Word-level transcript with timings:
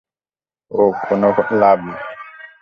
ওহ, 0.71 0.95
কোনো 1.09 1.27
লাভ 1.61 1.79
নেই। 1.85 2.01